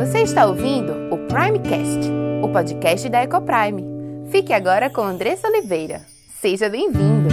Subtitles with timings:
[0.00, 2.10] Você está ouvindo o Primecast,
[2.42, 3.84] o podcast da Ecoprime.
[4.30, 6.00] Fique agora com Andressa Oliveira.
[6.40, 7.28] Seja bem-vindo!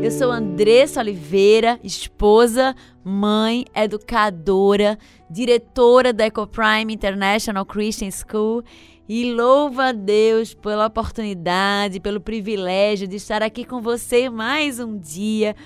[0.00, 2.72] Eu sou Andressa Oliveira, esposa,
[3.02, 4.96] mãe, educadora,
[5.28, 8.62] diretora da Ecoprime International Christian School
[9.12, 14.96] e louva a Deus pela oportunidade, pelo privilégio de estar aqui com você mais um
[14.96, 15.56] dia,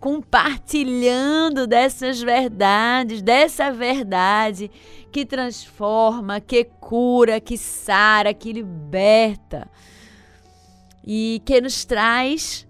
[0.00, 4.70] compartilhando dessas verdades, dessa verdade
[5.12, 9.70] que transforma, que cura, que sara, que liberta.
[11.06, 12.65] E que nos traz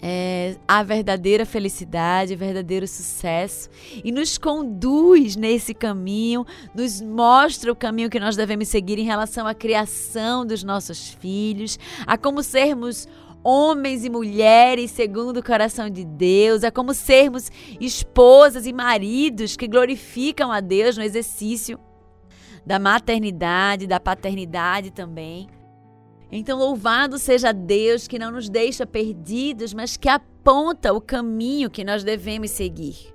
[0.00, 3.70] é, a verdadeira felicidade, o verdadeiro sucesso
[4.04, 9.46] e nos conduz nesse caminho, nos mostra o caminho que nós devemos seguir em relação
[9.46, 13.08] à criação dos nossos filhos, a como sermos
[13.42, 19.68] homens e mulheres segundo o coração de Deus, a como sermos esposas e maridos que
[19.68, 21.78] glorificam a Deus no exercício
[22.66, 25.46] da maternidade, da paternidade também.
[26.30, 31.84] Então, louvado seja Deus que não nos deixa perdidos, mas que aponta o caminho que
[31.84, 33.14] nós devemos seguir.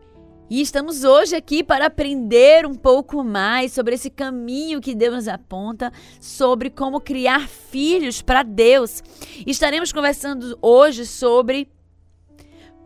[0.50, 5.28] E estamos hoje aqui para aprender um pouco mais sobre esse caminho que Deus nos
[5.30, 9.02] aponta, sobre como criar filhos para Deus.
[9.48, 11.70] Estaremos conversando hoje sobre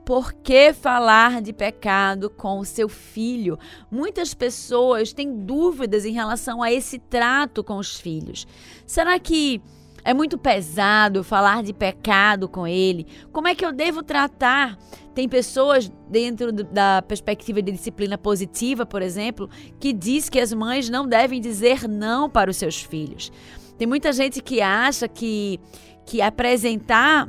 [0.06, 3.58] por que falar de pecado com o seu filho?
[3.90, 8.46] Muitas pessoas têm dúvidas em relação a esse trato com os filhos.
[8.86, 9.59] Será que
[10.06, 13.08] é muito pesado falar de pecado com ele.
[13.34, 14.78] Como é que eu devo tratar?
[15.16, 20.89] Tem pessoas dentro da perspectiva de disciplina positiva, por exemplo, que diz que as mães
[20.89, 23.31] não devem dizer não para os seus filhos.
[23.80, 25.59] Tem muita gente que acha que
[26.06, 27.28] que apresentar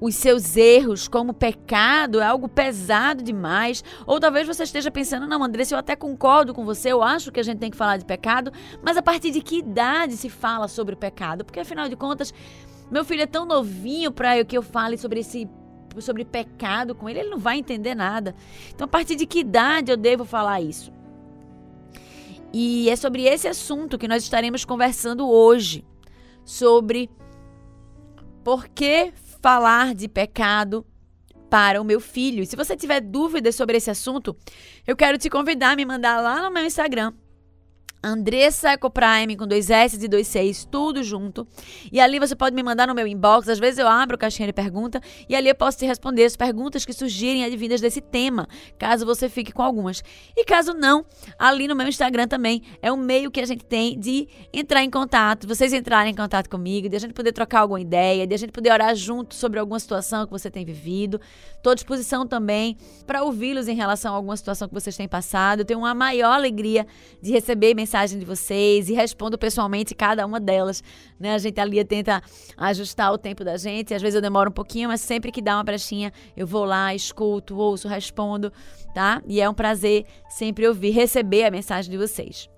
[0.00, 3.82] os seus erros como pecado é algo pesado demais.
[4.06, 7.40] Ou talvez você esteja pensando, não, Andressa, eu até concordo com você, eu acho que
[7.40, 10.68] a gente tem que falar de pecado, mas a partir de que idade se fala
[10.68, 11.44] sobre o pecado?
[11.44, 12.32] Porque afinal de contas,
[12.90, 15.48] meu filho é tão novinho para que eu fale sobre esse
[15.98, 18.34] sobre pecado com ele, ele não vai entender nada.
[18.68, 20.92] Então, a partir de que idade eu devo falar isso?
[22.52, 25.86] E é sobre esse assunto que nós estaremos conversando hoje,
[26.44, 27.10] sobre
[28.44, 29.12] por que
[29.46, 30.84] falar de pecado
[31.48, 32.44] para o meu filho.
[32.44, 34.36] Se você tiver dúvidas sobre esse assunto,
[34.84, 37.12] eu quero te convidar a me mandar lá no meu Instagram
[38.06, 41.44] Andressa Ecoprime com dois S e dois Cs, tudo junto.
[41.90, 43.48] E ali você pode me mandar no meu inbox.
[43.48, 46.84] Às vezes eu abro caixinha de pergunta e ali eu posso te responder as perguntas
[46.84, 48.46] que surgirem advindas desse tema,
[48.78, 50.04] caso você fique com algumas.
[50.36, 51.04] E caso não,
[51.36, 54.90] ali no meu Instagram também é um meio que a gente tem de entrar em
[54.90, 58.38] contato, vocês entrarem em contato comigo, de a gente poder trocar alguma ideia, de a
[58.38, 61.20] gente poder orar junto sobre alguma situação que você tem vivido.
[61.56, 65.60] Estou à disposição também para ouvi-los em relação a alguma situação que vocês têm passado.
[65.60, 66.86] Eu tenho uma maior alegria
[67.20, 70.84] de receber mensagens mensagem de vocês e respondo pessoalmente cada uma delas.
[71.18, 71.32] Né?
[71.32, 72.22] A gente ali tenta
[72.56, 73.94] ajustar o tempo da gente.
[73.94, 76.94] Às vezes eu demoro um pouquinho, mas sempre que dá uma brechinha, eu vou lá,
[76.94, 78.52] escuto, ouço, respondo,
[78.94, 79.22] tá?
[79.26, 82.50] E é um prazer sempre ouvir, receber a mensagem de vocês.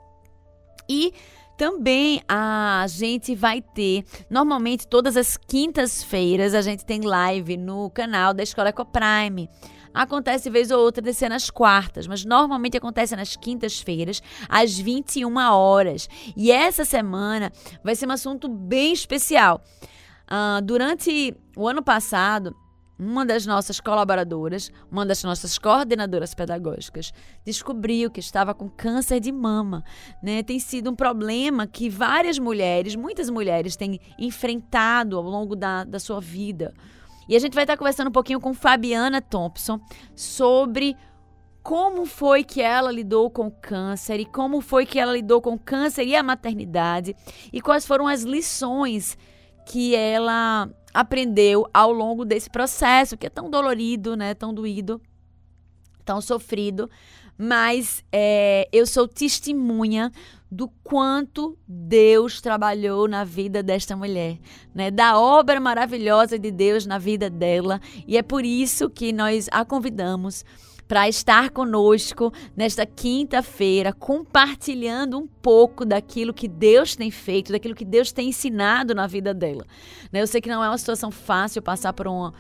[0.89, 1.13] E
[1.57, 8.35] também a gente vai ter, normalmente todas as quintas-feiras, a gente tem live no canal
[8.35, 9.49] da Escola Ecoprime.
[9.99, 16.09] Acontece vez ou outra descer nas quartas, mas normalmente acontece nas quintas-feiras, às 21 horas.
[16.37, 17.51] E essa semana
[17.83, 19.61] vai ser um assunto bem especial.
[20.31, 22.55] Uh, durante o ano passado,
[22.97, 27.13] uma das nossas colaboradoras, uma das nossas coordenadoras pedagógicas,
[27.45, 29.83] descobriu que estava com câncer de mama.
[30.23, 30.45] Né?
[30.45, 35.99] Tem sido um problema que várias mulheres, muitas mulheres, têm enfrentado ao longo da, da
[35.99, 36.73] sua vida.
[37.29, 39.79] E a gente vai estar conversando um pouquinho com Fabiana Thompson
[40.15, 40.97] sobre
[41.63, 46.05] como foi que ela lidou com câncer e como foi que ela lidou com câncer
[46.05, 47.15] e a maternidade
[47.53, 49.19] e quais foram as lições
[49.67, 54.99] que ela aprendeu ao longo desse processo que é tão dolorido, né, tão doído,
[56.07, 56.89] tão sofrido,
[57.39, 60.11] mas é, eu sou testemunha
[60.51, 64.39] do quanto Deus trabalhou na vida desta mulher,
[64.75, 64.91] né?
[64.91, 69.65] Da obra maravilhosa de Deus na vida dela, e é por isso que nós a
[69.65, 70.45] convidamos
[70.89, 77.85] para estar conosco nesta quinta-feira, compartilhando um pouco daquilo que Deus tem feito, daquilo que
[77.85, 79.67] Deus tem ensinado na vida dela.
[80.11, 80.23] Né?
[80.23, 82.33] Eu sei que não é uma situação fácil passar por uma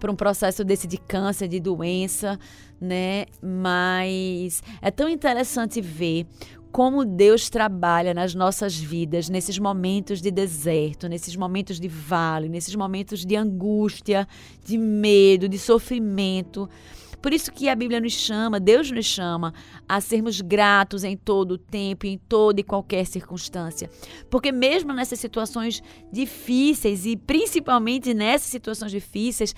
[0.00, 2.38] por um processo desse de câncer, de doença,
[2.80, 3.26] né?
[3.40, 6.26] Mas é tão interessante ver
[6.72, 12.74] como Deus trabalha nas nossas vidas, nesses momentos de deserto, nesses momentos de vale, nesses
[12.74, 14.26] momentos de angústia,
[14.64, 16.68] de medo, de sofrimento.
[17.20, 19.52] Por isso que a Bíblia nos chama, Deus nos chama
[19.88, 23.90] a sermos gratos em todo o tempo, em toda e qualquer circunstância.
[24.30, 25.82] Porque mesmo nessas situações
[26.12, 29.54] difíceis e principalmente nessas situações difíceis,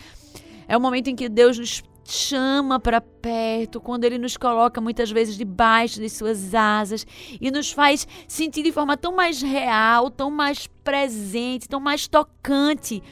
[0.67, 5.11] é o momento em que Deus nos chama para perto, quando ele nos coloca muitas
[5.11, 7.07] vezes debaixo de suas asas
[7.41, 13.03] e nos faz sentir de forma tão mais real, tão mais presente, tão mais tocante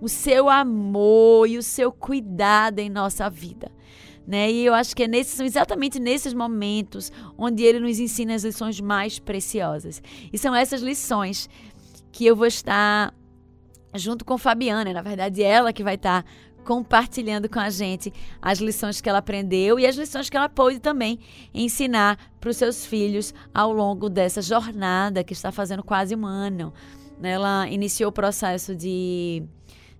[0.00, 3.70] o seu amor e o seu cuidado em nossa vida.
[4.26, 4.50] Né?
[4.50, 8.44] E eu acho que é nesses, são exatamente nesses momentos onde ele nos ensina as
[8.44, 10.02] lições mais preciosas.
[10.32, 11.48] E são essas lições
[12.10, 13.12] que eu vou estar
[13.94, 16.24] junto com Fabiana, na verdade, ela que vai estar
[16.64, 20.80] compartilhando com a gente as lições que ela aprendeu e as lições que ela pôde
[20.80, 21.18] também
[21.52, 26.72] ensinar para os seus filhos ao longo dessa jornada que está fazendo quase um ano.
[27.22, 29.44] Ela iniciou o processo de,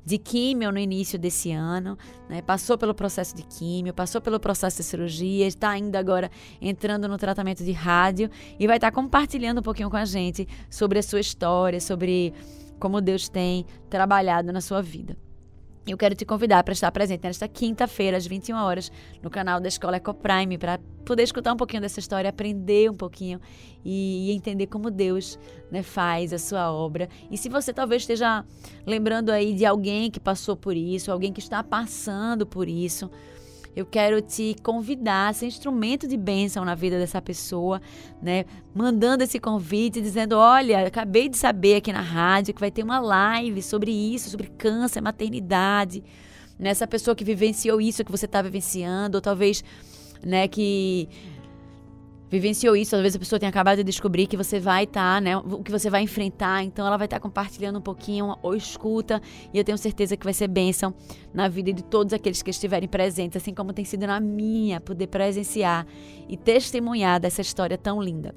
[0.05, 1.97] de químio no início desse ano,
[2.29, 2.43] né?
[2.43, 6.31] passou pelo processo de químio, passou pelo processo de cirurgia, está ainda agora
[6.61, 10.99] entrando no tratamento de rádio e vai estar compartilhando um pouquinho com a gente sobre
[10.99, 12.35] a sua história, sobre
[12.79, 15.17] como Deus tem trabalhado na sua vida.
[15.86, 18.90] Eu quero te convidar para estar presente nesta quinta-feira, às 21 horas,
[19.22, 23.38] no canal da Escola Ecoprime, para poder escutar um pouquinho dessa história, aprender um pouquinho
[23.84, 25.38] e, entender como Deus
[25.70, 27.06] né, faz a sua obra.
[27.31, 28.46] E se você talvez esteja
[28.86, 33.10] lembrando aí de alguém que passou por isso, alguém que está passando por isso,
[33.76, 37.81] eu quero te convidar a ser instrumento de bênção na vida dessa pessoa,
[38.23, 38.44] né?
[38.75, 43.00] Mandando esse convite, dizendo: olha, acabei de saber aqui na rádio que vai ter uma
[43.00, 46.05] live sobre isso, sobre câncer, maternidade.
[46.59, 49.65] Nessa pessoa que vivenciou isso que você está vivenciando, ou talvez,
[50.25, 51.09] né, que
[52.34, 55.20] vivenciou isso, às vezes a pessoa tem acabado de descobrir que você vai estar, tá,
[55.20, 58.56] né, o que você vai enfrentar, então ela vai estar tá compartilhando um pouquinho ou
[58.56, 59.22] escuta,
[59.52, 60.92] e eu tenho certeza que vai ser bênção
[61.32, 65.06] na vida de todos aqueles que estiverem presentes, assim como tem sido na minha, poder
[65.06, 65.86] presenciar
[66.28, 68.34] e testemunhar dessa história tão linda.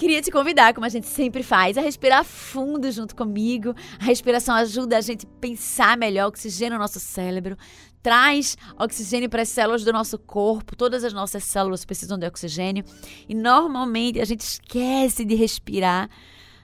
[0.00, 3.74] Queria te convidar, como a gente sempre faz, a respirar fundo junto comigo.
[4.00, 7.54] A respiração ajuda a gente a pensar melhor, oxigena o nosso cérebro,
[8.02, 10.76] traz oxigênio para as células do nosso corpo.
[10.76, 12.84] Todas as nossas células precisam de oxigênio.
[13.28, 16.08] E normalmente a gente esquece de respirar.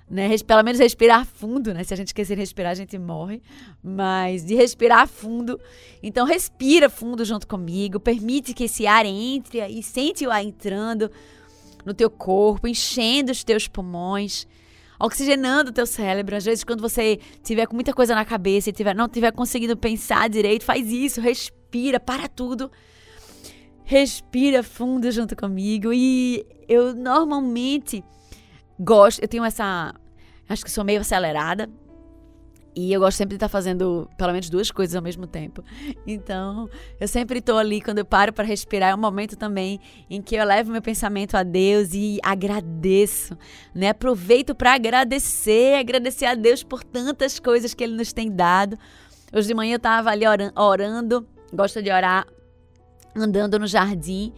[0.08, 0.36] Né?
[0.38, 1.82] Pelo menos respirar fundo, né?
[1.82, 3.42] Se a gente esquecer de respirar, a gente morre.
[3.82, 5.60] Mas de respirar fundo.
[6.02, 7.98] Então, respira fundo junto comigo.
[7.98, 11.10] Permite que esse ar entre e sente o ar entrando
[11.84, 14.46] no teu corpo, enchendo os teus pulmões
[14.98, 16.36] oxigenando o teu cérebro.
[16.36, 19.76] Às vezes, quando você tiver com muita coisa na cabeça e tiver, não tiver conseguindo
[19.76, 22.70] pensar direito, faz isso, respira, para tudo.
[23.84, 25.92] Respira fundo junto comigo.
[25.92, 28.02] E eu normalmente
[28.78, 29.94] gosto, eu tenho essa.
[30.48, 31.68] Acho que sou meio acelerada.
[32.78, 35.64] E eu gosto sempre de estar fazendo pelo menos duas coisas ao mesmo tempo.
[36.06, 36.68] Então,
[37.00, 39.80] eu sempre estou ali, quando eu paro para respirar, é um momento também
[40.10, 43.34] em que eu levo meu pensamento a Deus e agradeço,
[43.74, 43.88] né?
[43.88, 48.76] Aproveito para agradecer, agradecer a Deus por tantas coisas que Ele nos tem dado.
[49.32, 50.24] Hoje de manhã eu estava ali
[50.54, 52.26] orando, gosto de orar
[53.14, 54.34] andando no jardim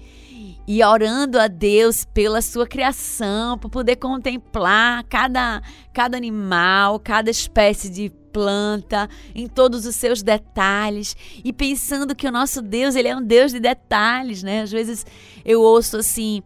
[0.66, 5.60] e orando a Deus pela sua criação, para poder contemplar cada,
[5.92, 12.30] cada animal, cada espécie de planta, em todos os seus detalhes e pensando que o
[12.30, 14.62] nosso Deus, ele é um Deus de detalhes, né?
[14.62, 15.04] Às vezes
[15.44, 16.40] eu ouço assim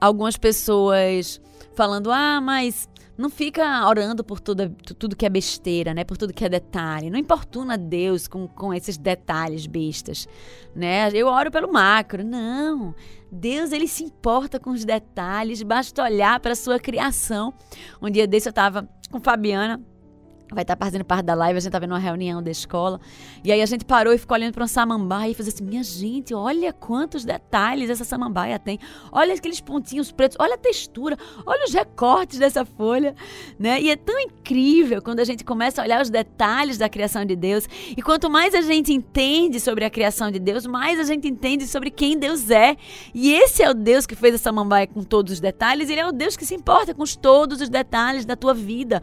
[0.00, 1.38] algumas pessoas
[1.76, 6.02] falando: "Ah, mas não fica orando por tudo, tudo que é besteira, né?
[6.02, 7.10] Por tudo que é detalhe.
[7.10, 10.26] Não importuna Deus com, com esses detalhes bestas,
[10.74, 11.10] né?
[11.12, 12.24] Eu oro pelo macro.
[12.24, 12.94] Não.
[13.30, 15.62] Deus, ele se importa com os detalhes.
[15.62, 17.52] Basta olhar para a sua criação.
[18.00, 19.80] Um dia desse eu estava com Fabiana
[20.52, 23.00] vai estar fazendo parte da live, a gente estava numa reunião da escola.
[23.42, 25.82] E aí a gente parou e ficou olhando para um samambaia e fez assim: minha
[25.82, 28.78] gente, olha quantos detalhes essa samambaia tem.
[29.10, 33.14] Olha aqueles pontinhos pretos, olha a textura, olha os recortes dessa folha,
[33.58, 33.80] né?
[33.80, 37.36] E é tão incrível quando a gente começa a olhar os detalhes da criação de
[37.36, 37.66] Deus.
[37.96, 41.66] E quanto mais a gente entende sobre a criação de Deus, mais a gente entende
[41.66, 42.76] sobre quem Deus é.
[43.14, 46.06] E esse é o Deus que fez essa samambaia com todos os detalhes, ele é
[46.06, 49.02] o Deus que se importa com todos os detalhes da tua vida.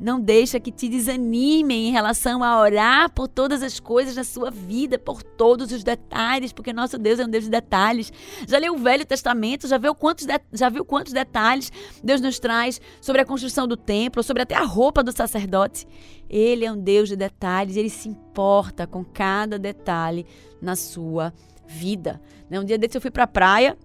[0.00, 4.50] Não deixa que te desanimem em relação a orar por todas as coisas da sua
[4.50, 8.12] vida, por todos os detalhes, porque nosso Deus é um Deus de detalhes.
[8.46, 12.38] Já leu o Velho Testamento, já viu quantos, de, já viu quantos detalhes Deus nos
[12.38, 15.86] traz sobre a construção do templo, sobre até a roupa do sacerdote.
[16.30, 20.24] Ele é um Deus de detalhes, ele se importa com cada detalhe
[20.62, 21.32] na sua
[21.66, 22.20] vida.
[22.48, 23.76] Né, um dia desse eu fui para a praia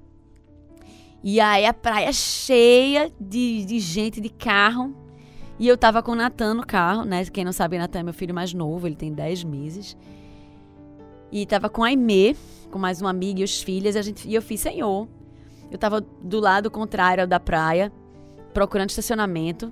[1.23, 5.02] E aí a praia cheia de, de gente, de carro.
[5.59, 7.23] E eu tava com o Natan no carro, né?
[7.25, 9.95] Quem não sabe, Natan é meu filho mais novo, ele tem 10 meses.
[11.31, 12.35] E tava com a Aimee,
[12.71, 15.07] com mais uma amiga e os filhos, e, a gente, e eu fiz, Senhor.
[15.71, 17.91] Eu tava do lado contrário da praia,
[18.53, 19.71] procurando estacionamento.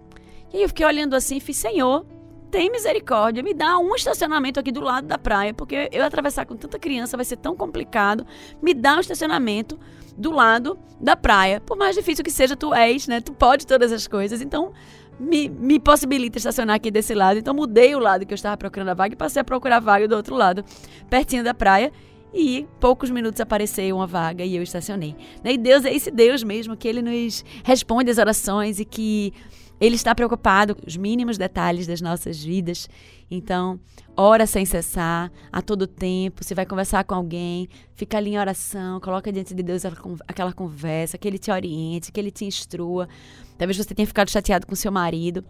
[0.53, 2.05] E aí eu fiquei olhando assim e fiz, Senhor,
[2.51, 6.55] tem misericórdia, me dá um estacionamento aqui do lado da praia, porque eu atravessar com
[6.55, 8.25] tanta criança vai ser tão complicado.
[8.61, 9.79] Me dá um estacionamento
[10.17, 11.61] do lado da praia.
[11.61, 13.21] Por mais difícil que seja, tu és, né?
[13.21, 14.41] Tu pode todas as coisas.
[14.41, 14.73] Então,
[15.19, 17.39] me, me possibilita estacionar aqui desse lado.
[17.39, 19.79] Então, mudei o lado que eu estava procurando a vaga e passei a procurar a
[19.79, 20.63] vaga do outro lado,
[21.09, 21.91] pertinho da praia.
[22.33, 25.15] E poucos minutos apareceu uma vaga e eu estacionei.
[25.43, 29.33] E Deus é esse Deus mesmo que ele nos responde as orações e que
[29.81, 32.87] ele está preocupado com os mínimos detalhes das nossas vidas.
[33.31, 33.79] Então,
[34.15, 36.43] ora sem cessar, a todo tempo.
[36.43, 39.83] Você vai conversar com alguém, fica ali em oração, coloca diante de Deus
[40.27, 43.09] aquela conversa, que ele te oriente, que ele te instrua.
[43.57, 45.43] Talvez você tenha ficado chateado com seu marido.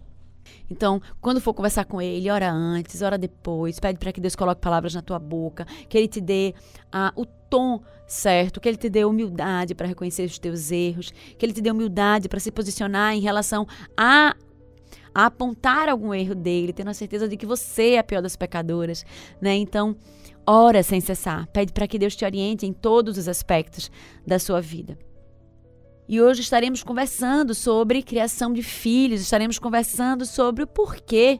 [0.69, 4.61] Então, quando for conversar com ele, ora antes, ora depois, pede para que Deus coloque
[4.61, 6.53] palavras na tua boca, que ele te dê
[6.91, 11.45] ah, o tom certo, que ele te dê humildade para reconhecer os teus erros, que
[11.45, 14.35] ele te dê humildade para se posicionar em relação a
[15.13, 18.37] a apontar algum erro dele, tendo a certeza de que você é a pior das
[18.37, 19.05] pecadoras,
[19.41, 19.53] né?
[19.55, 19.93] Então,
[20.45, 23.91] ora sem cessar, pede para que Deus te oriente em todos os aspectos
[24.25, 24.97] da sua vida.
[26.11, 31.39] E hoje estaremos conversando sobre criação de filhos, estaremos conversando sobre o porquê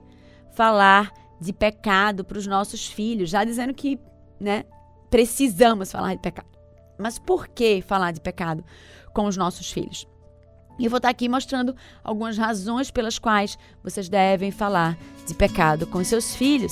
[0.54, 1.12] falar
[1.42, 4.00] de pecado para os nossos filhos, já dizendo que,
[4.40, 4.64] né,
[5.10, 6.48] precisamos falar de pecado.
[6.98, 8.64] Mas por que falar de pecado
[9.14, 10.08] com os nossos filhos?
[10.80, 14.98] E eu vou estar aqui mostrando algumas razões pelas quais vocês devem falar
[15.28, 16.72] de pecado com seus filhos.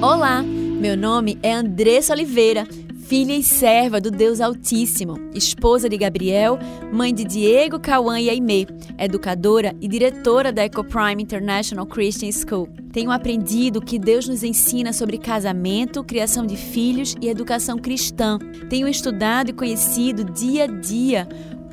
[0.00, 2.68] Olá, meu nome é Andressa Oliveira
[3.08, 6.58] filha e serva do Deus Altíssimo, esposa de Gabriel,
[6.92, 8.66] mãe de Diego, Cauã e Aimee,
[8.98, 12.68] educadora e diretora da EcoPrime International Christian School.
[12.92, 18.38] Tenho aprendido que Deus nos ensina sobre casamento, criação de filhos e educação cristã.
[18.68, 21.26] Tenho estudado e conhecido dia a dia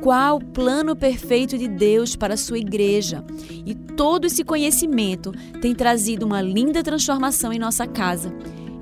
[0.05, 3.25] qual o plano perfeito de Deus para a sua igreja.
[3.65, 8.31] E todo esse conhecimento tem trazido uma linda transformação em nossa casa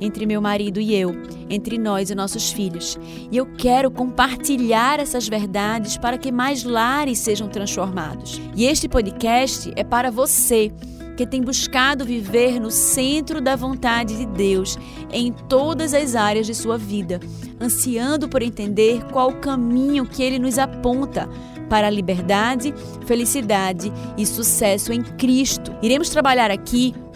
[0.02, 1.16] entre meu marido e eu,
[1.50, 3.00] entre nós e nossos filhos.
[3.32, 8.42] E eu quero compartilhar essas verdades para que mais lares sejam transformados.
[8.54, 10.74] E este podcast é para você
[11.16, 14.78] que tem buscado viver no centro da vontade de Deus
[15.12, 17.20] em todas as áreas de sua vida,
[17.60, 21.30] ansiando por entender qual o caminho que ele nos aponta
[21.70, 22.74] para a liberdade,
[23.06, 25.74] felicidade e sucesso em Cristo.
[25.82, 26.94] Iremos trabalhar aqui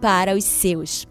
[0.00, 1.06] para os seus.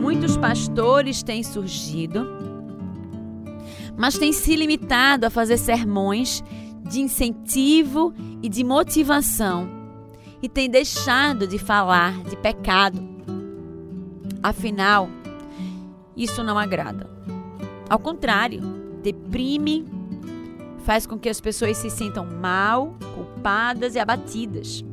[0.00, 2.26] Muitos pastores têm surgido,
[3.96, 6.42] mas têm se limitado a fazer sermões
[6.82, 9.68] de incentivo e de motivação
[10.42, 13.02] e têm deixado de falar de pecado.
[14.42, 15.08] Afinal,
[16.16, 17.10] isso não agrada.
[17.88, 18.60] Ao contrário,
[19.02, 19.84] deprime,
[20.78, 24.84] faz com que as pessoas se sintam mal, culpadas e abatidas.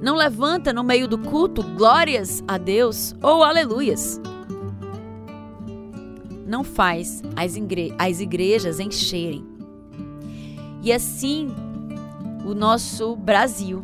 [0.00, 4.20] Não levanta no meio do culto glórias a Deus ou aleluias.
[6.46, 9.44] Não faz as, igre as igrejas encherem.
[10.82, 11.48] E assim,
[12.44, 13.82] o nosso Brasil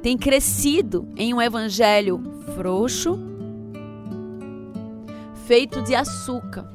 [0.00, 3.18] tem crescido em um evangelho frouxo,
[5.46, 6.66] feito de açúcar,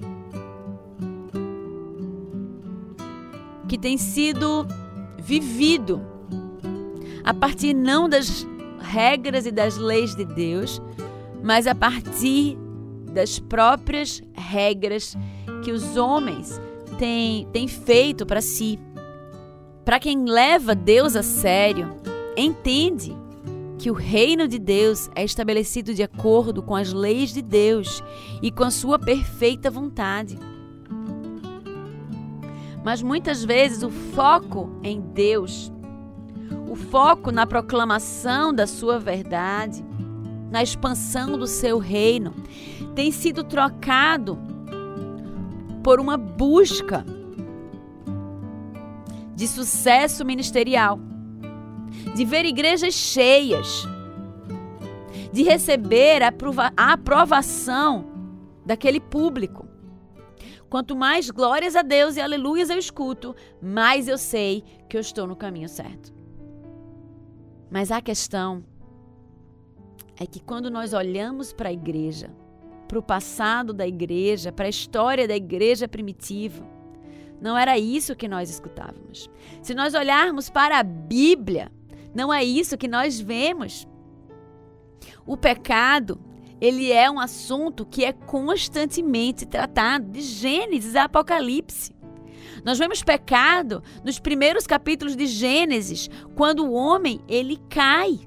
[3.67, 4.67] que tem sido
[5.17, 5.99] vivido
[7.23, 8.47] a partir não das
[8.79, 10.79] regras e das leis de Deus,
[11.43, 12.57] mas a partir
[13.11, 15.17] das próprias regras
[15.63, 16.61] que os homens
[16.99, 18.79] têm, têm feito para si.
[19.83, 21.95] Para quem leva Deus a sério,
[22.37, 23.20] entende
[23.81, 28.03] que o reino de Deus é estabelecido de acordo com as leis de Deus
[28.39, 30.37] e com a sua perfeita vontade.
[32.85, 35.73] Mas muitas vezes o foco em Deus,
[36.69, 39.83] o foco na proclamação da sua verdade,
[40.51, 42.35] na expansão do seu reino,
[42.93, 44.37] tem sido trocado
[45.83, 47.03] por uma busca
[49.33, 50.99] de sucesso ministerial
[52.15, 53.87] de ver igrejas cheias,
[55.31, 56.33] de receber a,
[56.75, 58.05] aprovação
[58.65, 59.67] daquele público.
[60.69, 65.27] Quanto mais glórias a Deus e aleluias eu escuto, mais eu sei que eu estou
[65.27, 66.13] no caminho certo.
[67.69, 68.63] Mas a questão
[70.17, 72.29] é que quando nós olhamos para a igreja,
[72.87, 76.63] para o passado da igreja, para a história da igreja primitiva,
[77.41, 79.29] não era isso que nós escutávamos.
[79.63, 81.71] Se nós olharmos para a Bíblia,
[82.13, 83.87] não é isso que nós vemos.
[85.25, 86.19] O pecado,
[86.59, 91.95] ele é um assunto que é constantemente tratado de Gênesis a Apocalipse.
[92.63, 98.19] Nós vemos pecado nos primeiros capítulos de Gênesis, quando o homem ele cai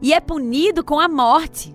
[0.00, 1.74] e é punido com a morte.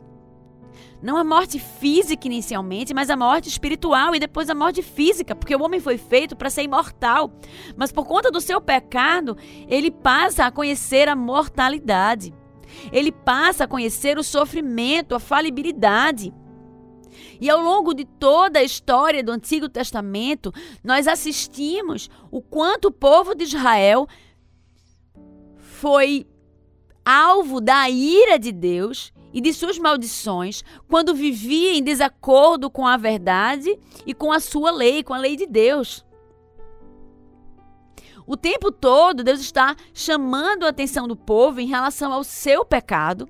[1.01, 5.55] Não a morte física inicialmente, mas a morte espiritual e depois a morte física, porque
[5.55, 7.31] o homem foi feito para ser imortal.
[7.75, 9.35] Mas por conta do seu pecado,
[9.67, 12.33] ele passa a conhecer a mortalidade.
[12.91, 16.33] Ele passa a conhecer o sofrimento, a falibilidade.
[17.39, 20.53] E ao longo de toda a história do Antigo Testamento,
[20.83, 24.07] nós assistimos o quanto o povo de Israel
[25.57, 26.27] foi
[27.05, 32.97] alvo da ira de Deus e de suas maldições quando vivia em desacordo com a
[32.97, 36.05] verdade e com a sua lei, com a lei de Deus.
[38.25, 43.27] O tempo todo, Deus está chamando a atenção do povo em relação ao seu pecado,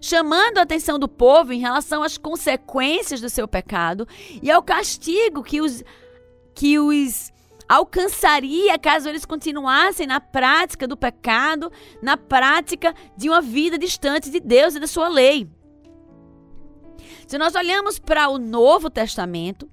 [0.00, 4.08] chamando a atenção do povo em relação às consequências do seu pecado
[4.42, 5.84] e ao castigo que os,
[6.54, 7.30] que os
[7.68, 11.70] alcançaria caso eles continuassem na prática do pecado,
[12.02, 15.48] na prática de uma vida distante de Deus e da sua lei.
[17.26, 19.68] Se nós olhamos para o Novo Testamento,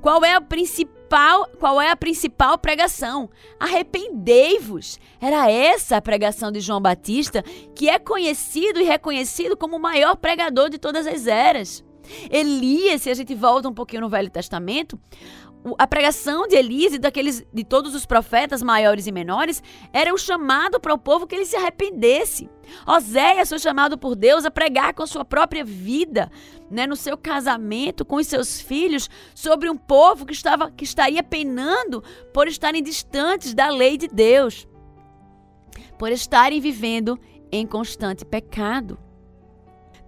[0.00, 3.28] qual é a principal, qual é a principal pregação?
[3.58, 4.98] Arrependei-vos.
[5.20, 7.42] Era essa a pregação de João Batista,
[7.74, 11.84] que é conhecido e reconhecido como o maior pregador de todas as eras.
[12.30, 14.98] Elias, se a gente volta um pouquinho no Velho Testamento,
[15.78, 20.16] a pregação de Elise e daqueles de todos os profetas maiores e menores era um
[20.16, 22.48] chamado para o povo que ele se arrependesse.
[22.86, 26.30] Oséias foi chamado por Deus a pregar com sua própria vida,
[26.70, 31.22] né, no seu casamento com os seus filhos, sobre um povo que estava que estaria
[31.22, 34.66] penando por estarem distantes da lei de Deus,
[35.98, 37.18] por estarem vivendo
[37.52, 38.98] em constante pecado.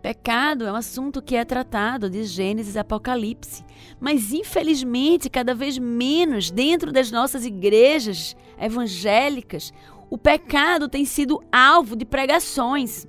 [0.03, 3.65] Pecado é um assunto que é tratado de Gênesis e Apocalipse,
[4.01, 9.73] mas infelizmente, cada vez menos dentro das nossas igrejas evangélicas,
[10.11, 13.07] o pecado tem sido alvo de pregações.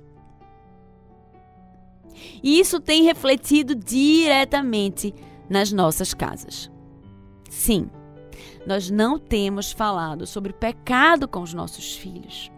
[2.40, 5.12] E isso tem refletido diretamente
[5.50, 6.70] nas nossas casas.
[7.50, 7.90] Sim,
[8.64, 12.53] nós não temos falado sobre pecado com os nossos filhos.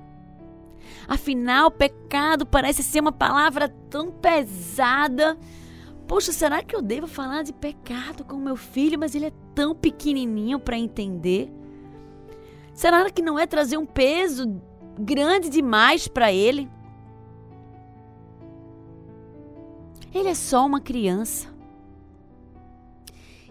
[1.09, 5.38] Afinal, pecado parece ser uma palavra tão pesada.
[6.07, 9.75] Poxa, será que eu devo falar de pecado com meu filho, mas ele é tão
[9.75, 11.51] pequenininho para entender?
[12.75, 14.61] Será que não é trazer um peso
[14.99, 16.69] grande demais para ele?
[20.12, 21.55] Ele é só uma criança.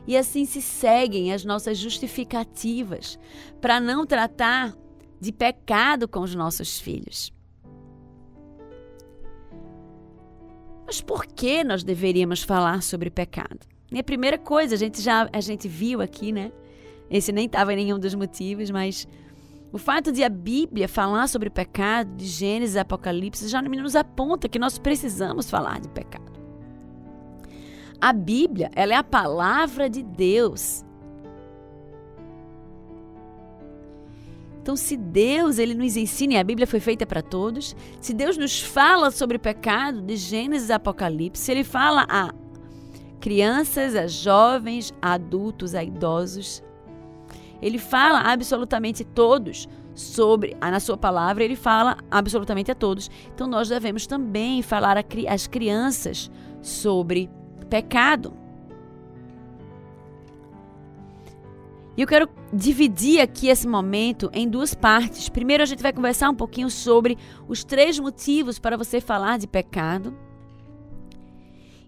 [0.08, 3.18] E assim se seguem as nossas justificativas
[3.60, 4.76] para não tratar
[5.20, 7.35] de pecado com os nossos filhos.
[10.86, 13.60] Mas por que nós deveríamos falar sobre pecado?
[13.92, 16.52] E a primeira coisa, a gente já a gente viu aqui, né?
[17.10, 19.08] Esse nem estava em nenhum dos motivos, mas
[19.72, 24.48] o fato de a Bíblia falar sobre pecado, de Gênesis e Apocalipse, já nos aponta
[24.48, 26.32] que nós precisamos falar de pecado.
[28.00, 30.85] A Bíblia, ela é a palavra de Deus.
[34.66, 38.36] Então, se Deus ele nos ensina, e a Bíblia foi feita para todos, se Deus
[38.36, 42.34] nos fala sobre pecado, de Gênesis a Apocalipse, ele fala a
[43.20, 46.64] crianças, a jovens, a adultos, a idosos.
[47.62, 53.08] Ele fala absolutamente todos sobre, na sua palavra, ele fala absolutamente a todos.
[53.36, 54.98] Então, nós devemos também falar
[55.30, 56.32] às crianças
[56.64, 57.30] sobre
[57.70, 58.34] pecado.
[61.98, 65.30] E eu quero dividir aqui esse momento em duas partes.
[65.30, 69.48] Primeiro, a gente vai conversar um pouquinho sobre os três motivos para você falar de
[69.48, 70.18] pecado.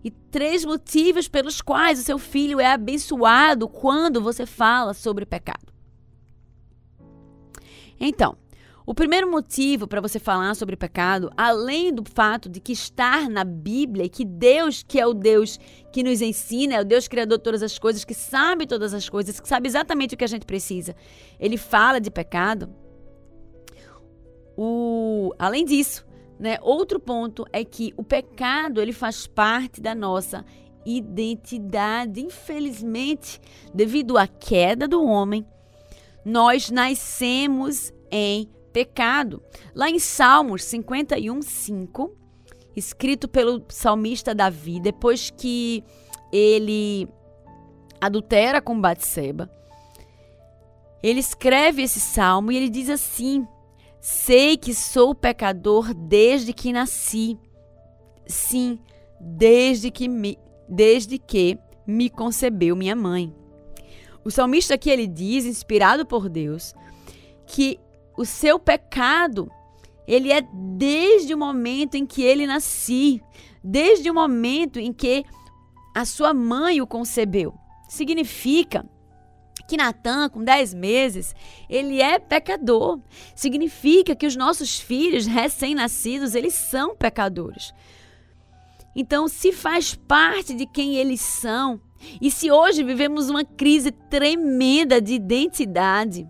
[0.02, 5.74] E três motivos pelos quais o seu filho é abençoado quando você fala sobre pecado.
[8.00, 8.38] Então,
[8.88, 13.44] o primeiro motivo para você falar sobre pecado, além do fato de que estar na
[13.44, 15.60] Bíblia e que Deus, que é o Deus
[15.92, 19.10] que nos ensina, é o Deus criador de todas as coisas, que sabe todas as
[19.10, 20.96] coisas, que sabe exatamente o que a gente precisa,
[21.38, 22.74] ele fala de pecado.
[24.56, 26.08] O, além disso,
[26.40, 30.46] né, outro ponto é que o pecado ele faz parte da nossa
[30.86, 32.22] identidade.
[32.22, 33.42] Infelizmente,
[33.74, 35.46] devido à queda do homem,
[36.24, 39.42] nós nascemos em pecado.
[39.74, 42.16] Lá em Salmos 51, 5,
[42.76, 45.84] escrito pelo salmista Davi, depois que
[46.32, 47.08] ele
[48.00, 49.50] adultera com Batseba,
[51.02, 53.48] ele escreve esse salmo e ele diz assim:
[54.00, 57.36] Sei que sou pecador desde que nasci.
[58.28, 58.78] Sim,
[59.20, 60.38] desde que me,
[60.70, 63.34] desde que me concebeu minha mãe.
[64.24, 66.76] O salmista aqui ele diz, inspirado por Deus,
[67.48, 67.80] que
[68.18, 69.50] o seu pecado,
[70.08, 73.22] ele é desde o momento em que ele nasci,
[73.64, 75.24] desde o momento em que
[75.94, 77.54] a sua mãe o concebeu.
[77.88, 78.86] Significa
[79.68, 81.36] que Natan, com 10 meses,
[81.70, 83.00] ele é pecador.
[83.36, 87.74] Significa que os nossos filhos recém-nascidos, eles são pecadores.
[88.96, 91.80] Então, se faz parte de quem eles são,
[92.22, 96.28] e se hoje vivemos uma crise tremenda de identidade,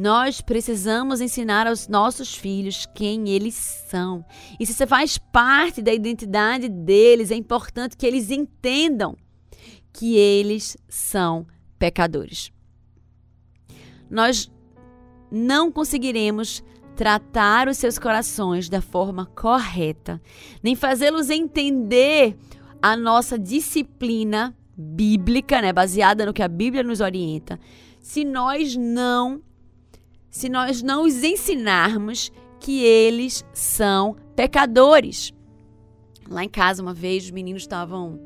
[0.00, 4.24] Nós precisamos ensinar aos nossos filhos quem eles são.
[4.58, 9.14] E se você faz parte da identidade deles, é importante que eles entendam
[9.92, 11.46] que eles são
[11.78, 12.50] pecadores.
[14.08, 14.50] Nós
[15.30, 16.64] não conseguiremos
[16.96, 20.18] tratar os seus corações da forma correta,
[20.62, 22.38] nem fazê-los entender
[22.80, 27.60] a nossa disciplina bíblica, né, baseada no que a Bíblia nos orienta,
[28.00, 29.42] se nós não
[30.30, 35.32] se nós não os ensinarmos que eles são pecadores.
[36.28, 38.20] Lá em casa, uma vez, os meninos estavam.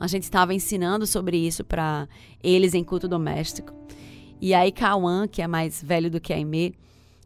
[0.00, 2.08] A gente estava ensinando sobre isso para
[2.42, 3.72] eles em culto doméstico.
[4.40, 6.74] E aí, Cauã, que é mais velho do que a Aimee,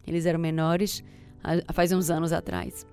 [0.06, 1.02] eles eram menores,
[1.72, 2.86] faz uns anos atrás.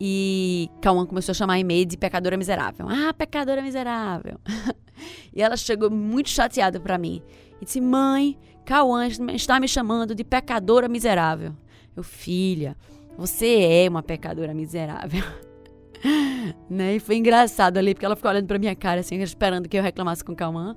[0.00, 2.86] E Cauã começou a chamar a Aimee de pecadora miserável.
[2.88, 4.38] Ah, pecadora miserável.
[5.34, 7.20] e ela chegou muito chateada para mim.
[7.60, 11.54] E disse: Mãe, Cauã está me chamando de pecadora miserável.
[11.96, 12.76] Eu, filha,
[13.16, 15.24] você é uma pecadora miserável.
[16.68, 16.96] né?
[16.96, 19.82] E foi engraçado ali, porque ela ficou olhando pra minha cara, assim, esperando que eu
[19.82, 20.76] reclamasse com Cauã.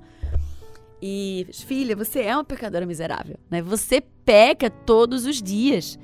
[1.02, 3.60] E, filha, você é uma pecadora miserável, né?
[3.60, 5.98] Você peca todos os dias.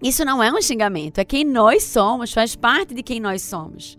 [0.00, 3.98] Isso não é um xingamento, é quem nós somos, faz parte de quem nós somos.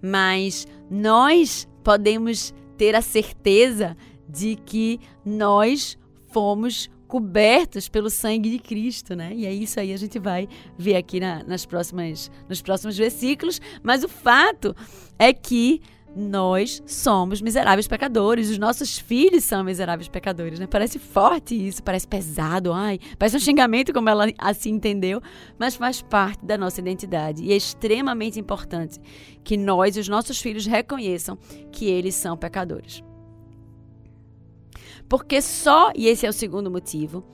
[0.00, 3.96] Mas nós podemos ter a certeza
[4.30, 9.32] de que nós fomos cobertos pelo sangue de Cristo, né?
[9.34, 13.60] E é isso aí a gente vai ver aqui na, nas próximas, nos próximos versículos.
[13.82, 14.76] Mas o fato
[15.18, 15.82] é que
[16.14, 20.66] nós somos miseráveis pecadores, os nossos filhos são miseráveis pecadores, né?
[20.66, 25.20] Parece forte isso, parece pesado, ai, parece um xingamento como ela assim entendeu,
[25.58, 28.98] mas faz parte da nossa identidade e é extremamente importante
[29.44, 31.38] que nós e os nossos filhos reconheçam
[31.70, 33.02] que eles são pecadores.
[35.10, 37.24] Porque só, e esse é o segundo motivo,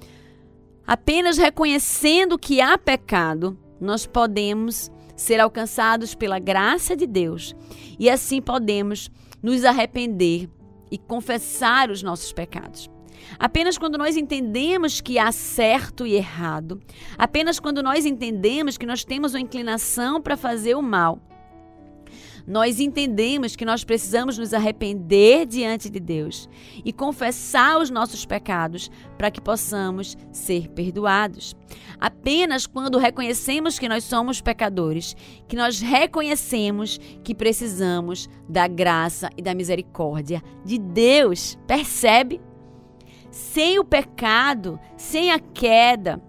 [0.87, 7.55] apenas reconhecendo que há pecado, nós podemos ser alcançados pela graça de Deus
[7.99, 9.11] e assim podemos
[9.43, 10.49] nos arrepender
[10.91, 12.89] e confessar os nossos pecados.
[13.39, 16.81] Apenas quando nós entendemos que há certo e errado,
[17.19, 21.21] apenas quando nós entendemos que nós temos uma inclinação para fazer o mal,
[22.47, 26.49] nós entendemos que nós precisamos nos arrepender diante de Deus
[26.85, 31.57] e confessar os nossos pecados para que possamos ser perdoados.
[31.99, 35.17] Apenas quando reconhecemos que nós somos pecadores,
[35.49, 41.59] que nós reconhecemos que precisamos da graça e da misericórdia de Deus.
[41.67, 42.41] Percebe?
[43.31, 46.23] Sem o pecado, sem a queda,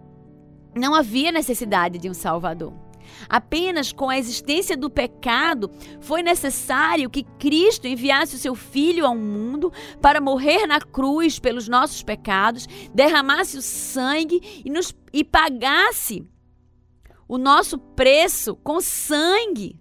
[0.75, 2.86] não havia necessidade de um Salvador.
[3.29, 9.15] Apenas com a existência do pecado foi necessário que Cristo enviasse o seu Filho ao
[9.15, 16.25] mundo para morrer na cruz pelos nossos pecados, derramasse o sangue e, nos, e pagasse
[17.27, 19.79] o nosso preço com sangue.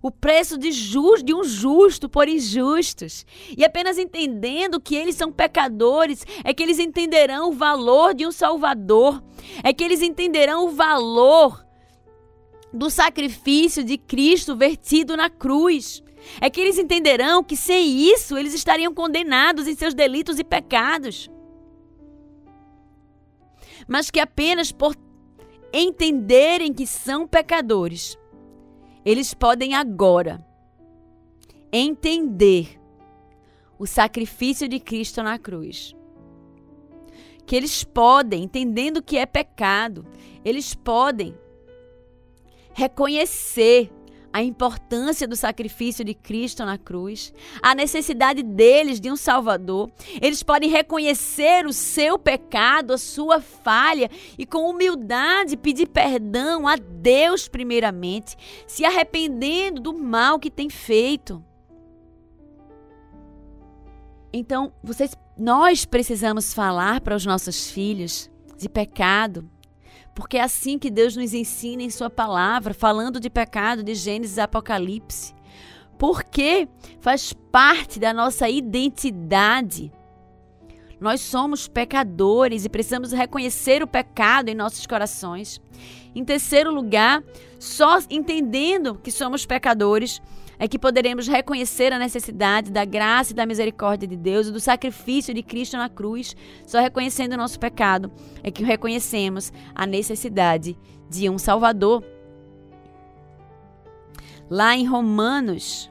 [0.00, 3.26] o preço de, just, de um justo por injustos.
[3.56, 8.30] E apenas entendendo que eles são pecadores, é que eles entenderão o valor de um
[8.30, 9.20] Salvador,
[9.62, 11.66] é que eles entenderão o valor
[12.72, 16.02] do sacrifício de Cristo vertido na cruz.
[16.40, 21.30] É que eles entenderão que sem isso eles estariam condenados em seus delitos e pecados.
[23.86, 24.96] Mas que apenas por
[25.72, 28.18] entenderem que são pecadores,
[29.04, 30.44] eles podem agora
[31.72, 32.78] entender
[33.78, 35.94] o sacrifício de Cristo na cruz.
[37.46, 40.04] Que eles podem, entendendo que é pecado,
[40.44, 41.34] eles podem
[42.78, 43.90] reconhecer
[44.32, 49.90] a importância do sacrifício de Cristo na cruz, a necessidade deles de um Salvador.
[50.22, 56.76] Eles podem reconhecer o seu pecado, a sua falha e com humildade pedir perdão a
[56.76, 61.44] Deus primeiramente, se arrependendo do mal que tem feito.
[64.32, 69.50] Então, vocês, nós precisamos falar para os nossos filhos de pecado,
[70.18, 74.36] porque é assim que Deus nos ensina em Sua palavra, falando de pecado de Gênesis
[74.36, 75.32] e Apocalipse.
[75.96, 76.66] Porque
[76.98, 79.92] faz parte da nossa identidade.
[81.00, 85.60] Nós somos pecadores e precisamos reconhecer o pecado em nossos corações.
[86.12, 87.22] Em terceiro lugar,
[87.56, 90.20] só entendendo que somos pecadores,
[90.58, 94.58] é que poderemos reconhecer a necessidade da graça e da misericórdia de Deus e do
[94.58, 96.34] sacrifício de Cristo na cruz.
[96.66, 98.10] Só reconhecendo o nosso pecado
[98.42, 100.76] é que reconhecemos a necessidade
[101.08, 102.02] de um Salvador.
[104.50, 105.90] Lá em Romanos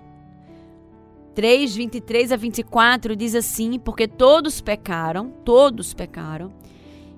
[1.34, 6.52] 3, 23 a 24 diz assim: Porque todos pecaram, todos pecaram,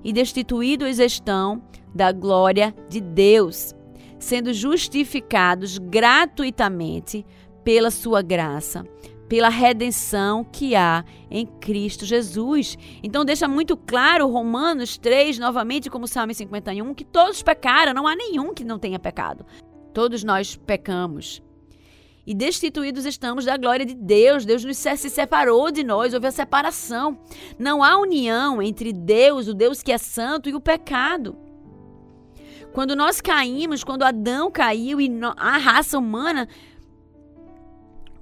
[0.03, 1.63] e destituídos estão
[1.95, 3.73] da glória de Deus
[4.19, 7.25] sendo justificados gratuitamente
[7.69, 8.83] pela sua graça,
[9.27, 12.75] pela redenção que há em Cristo Jesus.
[13.03, 18.15] Então deixa muito claro Romanos 3, novamente como Salmo 51, que todos pecaram, não há
[18.15, 19.45] nenhum que não tenha pecado.
[19.93, 21.43] Todos nós pecamos.
[22.25, 24.45] E destituídos estamos da glória de Deus.
[24.45, 27.19] Deus nos se separou de nós, houve a separação.
[27.59, 31.37] Não há união entre Deus, o Deus que é santo, e o pecado.
[32.73, 36.47] Quando nós caímos, quando Adão caiu e a raça humana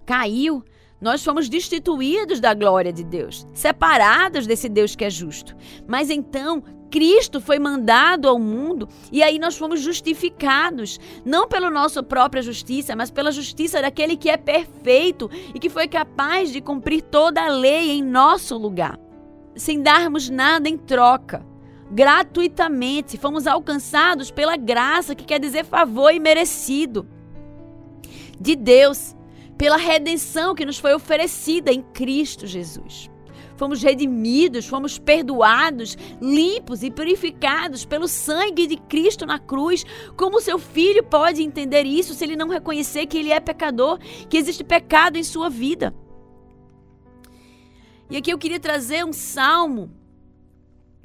[0.07, 0.63] caiu,
[0.99, 5.55] nós fomos destituídos da glória de Deus, separados desse Deus que é justo.
[5.85, 12.01] Mas então, Cristo foi mandado ao mundo e aí nós fomos justificados, não pela nossa
[12.01, 17.01] própria justiça, mas pela justiça daquele que é perfeito e que foi capaz de cumprir
[17.03, 18.97] toda a lei em nosso lugar,
[19.55, 21.45] sem darmos nada em troca
[21.91, 23.17] gratuitamente.
[23.17, 27.07] Fomos alcançados pela graça, que quer dizer favor e merecido
[28.39, 29.15] de Deus,
[29.57, 33.09] pela redenção que nos foi oferecida em Cristo Jesus.
[33.57, 39.83] Fomos redimidos, fomos perdoados, limpos e purificados pelo sangue de Cristo na cruz.
[40.15, 43.97] Como seu filho pode entender isso se ele não reconhecer que ele é pecador,
[44.29, 45.93] que existe pecado em sua vida?
[48.11, 49.91] E aqui eu queria trazer um salmo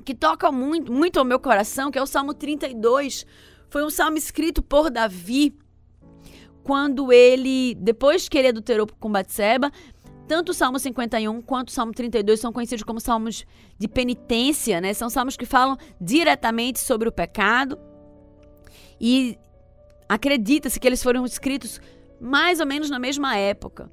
[0.05, 3.25] que toca muito, muito ao meu coração, que é o Salmo 32.
[3.71, 5.57] Foi um salmo escrito por Davi
[6.63, 9.71] quando ele, depois que ele adulterou com Batseba,
[10.29, 13.45] tanto o Salmo 51 quanto o Salmo 32 são conhecidos como salmos
[13.79, 14.95] de penitência, né?
[14.95, 17.79] São salmos que falam diretamente sobre o pecado.
[19.01, 19.39] E
[20.09, 21.81] acredita-se que eles foram escritos
[22.21, 23.91] mais ou menos na mesma época.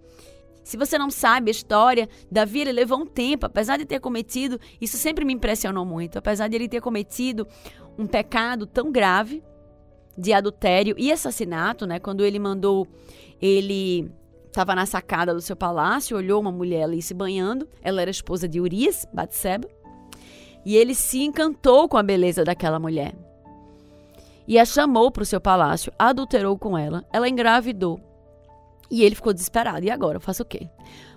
[0.64, 4.60] Se você não sabe a história, Davi ele levou um tempo, apesar de ter cometido,
[4.80, 7.48] isso sempre me impressionou muito, apesar de ele ter cometido
[7.98, 9.44] um pecado tão grave
[10.17, 12.00] de adultério e assassinato, né?
[12.00, 12.88] Quando ele mandou
[13.41, 14.12] ele
[14.48, 18.48] estava na sacada do seu palácio, olhou uma mulher ali se banhando, ela era esposa
[18.48, 19.69] de Urias, Batseba,
[20.65, 23.15] e ele se encantou com a beleza daquela mulher.
[24.48, 28.00] E a chamou para o seu palácio, adulterou com ela, ela engravidou.
[28.89, 29.86] E ele ficou desesperado.
[29.86, 30.17] E agora?
[30.17, 30.67] Eu faço o quê?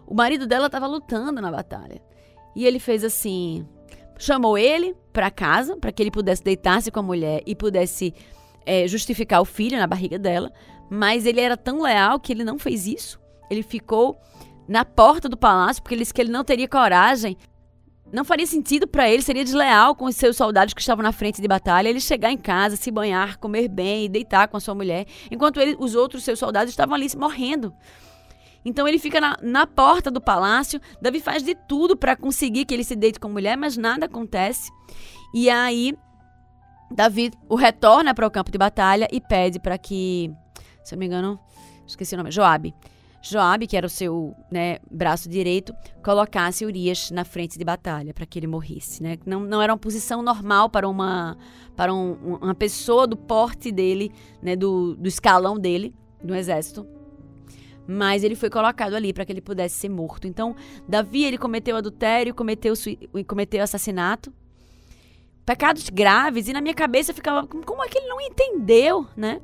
[0.07, 2.03] O marido dela estava lutando na batalha.
[2.55, 3.67] E ele fez assim:
[4.19, 8.15] chamou ele para casa, para que ele pudesse deitar-se com a mulher e pudesse
[8.67, 10.53] é, justificar o filho na barriga dela.
[10.91, 13.21] Mas ele era tão leal que ele não fez isso.
[13.51, 14.19] Ele ficou
[14.69, 17.37] na porta do palácio, porque ele disse que ele não teria coragem
[18.13, 21.41] não faria sentido para ele, seria desleal com os seus soldados que estavam na frente
[21.41, 24.75] de batalha, ele chegar em casa, se banhar, comer bem e deitar com a sua
[24.75, 27.73] mulher, enquanto ele, os outros seus soldados estavam ali morrendo.
[28.65, 30.81] Então ele fica na, na porta do palácio.
[31.01, 34.07] Davi faz de tudo para conseguir que ele se deite com a mulher, mas nada
[34.07, 34.71] acontece.
[35.35, 35.95] E aí
[36.95, 40.31] Davi o retorna para o campo de batalha e pede para que,
[40.85, 41.41] se eu não me engano,
[41.87, 42.75] esqueci o nome, Joabe.
[43.23, 45.73] Joabe, que era o seu né, braço direito,
[46.05, 49.01] colocasse Urias na frente de batalha para que ele morresse.
[49.01, 49.17] Né?
[49.25, 51.39] Não, não era uma posição normal para uma,
[51.77, 56.85] para um, uma pessoa do porte dele, né, do, do escalão dele, do exército.
[57.87, 60.27] Mas ele foi colocado ali para que ele pudesse ser morto.
[60.27, 60.57] Então,
[60.89, 62.75] Davi ele cometeu adultério, cometeu,
[63.27, 64.33] cometeu assassinato,
[65.45, 69.41] pecados graves, e na minha cabeça ficava, como é que ele não entendeu, né?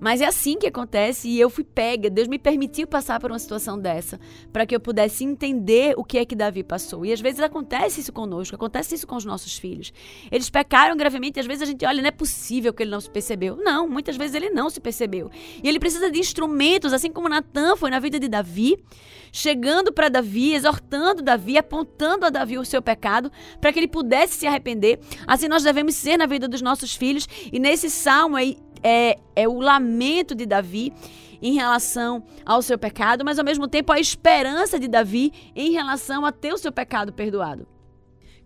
[0.00, 2.08] Mas é assim que acontece e eu fui pega.
[2.08, 4.18] Deus me permitiu passar por uma situação dessa
[4.52, 7.04] para que eu pudesse entender o que é que Davi passou.
[7.04, 9.92] E às vezes acontece isso conosco, acontece isso com os nossos filhos.
[10.30, 13.00] Eles pecaram gravemente e às vezes a gente olha, não é possível que ele não
[13.00, 13.56] se percebeu.
[13.56, 15.30] Não, muitas vezes ele não se percebeu.
[15.62, 18.78] E ele precisa de instrumentos, assim como Natan foi na vida de Davi,
[19.32, 23.30] chegando para Davi, exortando Davi, apontando a Davi o seu pecado
[23.60, 25.00] para que ele pudesse se arrepender.
[25.26, 27.26] Assim nós devemos ser na vida dos nossos filhos.
[27.52, 30.92] E nesse salmo aí é, é o lamento de Davi
[31.40, 36.24] em relação ao seu pecado, mas ao mesmo tempo a esperança de Davi em relação
[36.24, 37.66] a ter o seu pecado perdoado.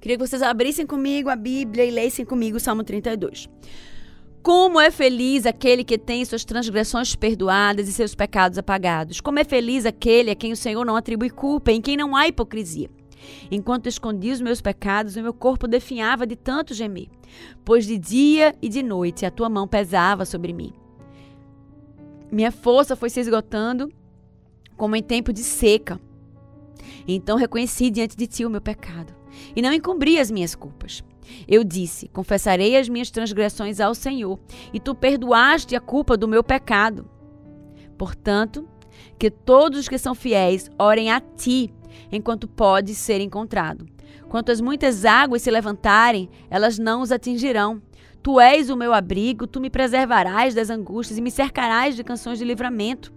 [0.00, 3.48] Queria que vocês abrissem comigo a Bíblia e lessem comigo o Salmo 32.
[4.42, 9.20] Como é feliz aquele que tem suas transgressões perdoadas e seus pecados apagados.
[9.20, 12.26] Como é feliz aquele a quem o Senhor não atribui culpa, em quem não há
[12.26, 12.90] hipocrisia.
[13.50, 17.08] Enquanto escondi os meus pecados, o meu corpo definhava de tanto gemer,
[17.64, 20.72] pois de dia e de noite a tua mão pesava sobre mim.
[22.30, 23.92] Minha força foi se esgotando
[24.76, 26.00] como em tempo de seca.
[27.06, 29.14] Então reconheci diante de ti o meu pecado
[29.54, 31.04] e não encobri as minhas culpas.
[31.46, 34.38] Eu disse: Confessarei as minhas transgressões ao Senhor,
[34.72, 37.08] e tu perdoaste a culpa do meu pecado.
[37.96, 38.68] Portanto,
[39.18, 41.72] que todos os que são fiéis orem a ti
[42.12, 43.86] enquanto pode ser encontrado.
[44.28, 47.82] Quanto as muitas águas se levantarem, elas não os atingirão.
[48.22, 52.38] Tu és o meu abrigo, tu me preservarás das angústias e me cercarás de canções
[52.38, 53.12] de livramento.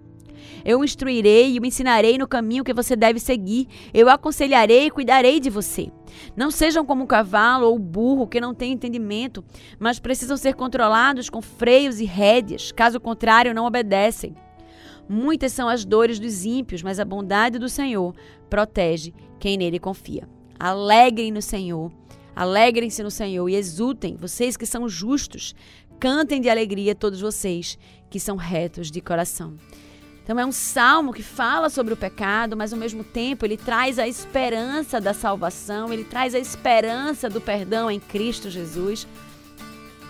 [0.63, 3.67] Eu o instruirei e o ensinarei no caminho que você deve seguir.
[3.93, 5.91] Eu aconselharei e cuidarei de você.
[6.35, 9.43] Não sejam como o cavalo ou o burro que não têm entendimento,
[9.79, 12.71] mas precisam ser controlados com freios e rédeas.
[12.71, 14.35] Caso contrário, não obedecem.
[15.07, 18.15] Muitas são as dores dos ímpios, mas a bondade do Senhor
[18.49, 20.27] protege quem nele confia.
[20.59, 21.91] Alegrem no Senhor,
[22.35, 25.53] alegrem-se no Senhor e exultem, vocês que são justos.
[25.99, 27.77] Cantem de alegria todos vocês
[28.09, 29.55] que são retos de coração.
[30.25, 33.99] Então é um salmo que fala sobre o pecado, mas ao mesmo tempo ele traz
[33.99, 39.07] a esperança da salvação, ele traz a esperança do perdão em Cristo Jesus.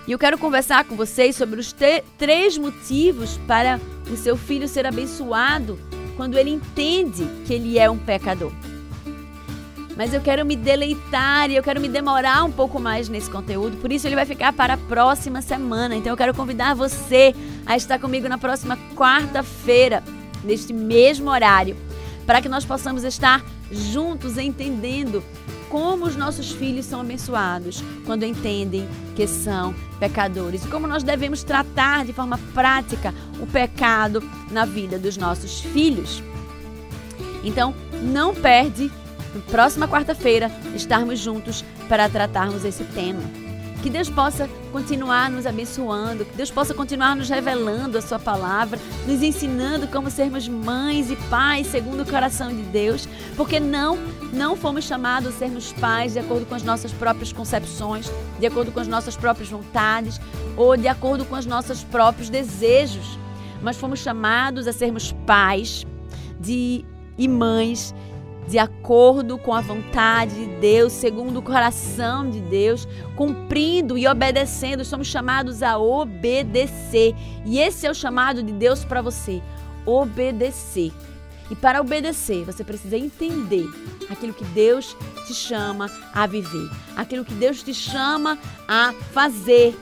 [0.07, 1.75] E eu quero conversar com vocês sobre os
[2.17, 3.79] três motivos para
[4.11, 5.79] o seu filho ser abençoado
[6.15, 8.51] quando ele entende que ele é um pecador.
[9.97, 13.77] Mas eu quero me deleitar e eu quero me demorar um pouco mais nesse conteúdo,
[13.77, 15.95] por isso ele vai ficar para a próxima semana.
[15.95, 17.33] Então eu quero convidar você
[17.65, 20.03] a estar comigo na próxima quarta-feira,
[20.43, 21.75] neste mesmo horário,
[22.25, 25.23] para que nós possamos estar juntos entendendo
[25.75, 31.43] como os nossos filhos são abençoados quando entendem que são pecadores e como nós devemos
[31.43, 36.23] tratar de forma prática o pecado na vida dos nossos filhos.
[37.43, 38.89] Então, não perde,
[39.51, 43.44] próxima quarta-feira, estarmos juntos para tratarmos esse tema.
[43.85, 48.79] Que Deus possa continuar nos abençoando, que Deus possa continuar nos revelando a Sua palavra,
[49.05, 53.95] nos ensinando como sermos mães e pais segundo o coração de Deus, porque não,
[54.33, 58.71] não fomos chamados a sermos pais de acordo com as nossas próprias concepções, de acordo
[58.71, 60.19] com as nossas próprias vontades
[60.57, 63.19] ou de acordo com os nossos próprios desejos,
[63.61, 65.85] mas fomos chamados a sermos pais
[66.39, 66.83] de
[67.19, 67.93] e mães
[68.47, 74.85] de acordo com a vontade de Deus, segundo o coração de Deus, cumprindo e obedecendo.
[74.85, 77.15] Somos chamados a obedecer.
[77.45, 79.41] E esse é o chamado de Deus para você:
[79.85, 80.91] obedecer.
[81.49, 83.67] E para obedecer, você precisa entender
[84.09, 89.77] aquilo que Deus te chama a viver, aquilo que Deus te chama a fazer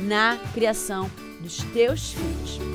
[0.00, 2.67] na criação dos teus filhos.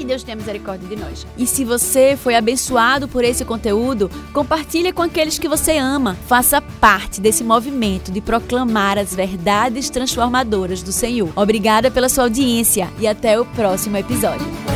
[0.00, 1.26] Que Deus tenha misericórdia de nós.
[1.36, 6.16] E se você foi abençoado por esse conteúdo, compartilhe com aqueles que você ama.
[6.26, 11.28] Faça parte desse movimento de proclamar as verdades transformadoras do Senhor.
[11.36, 14.69] Obrigada pela sua audiência e até o próximo episódio.